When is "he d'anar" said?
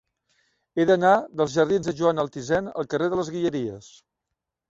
0.79-1.11